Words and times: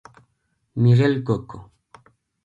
Miguel 0.73 1.21
Cocco". 1.23 1.59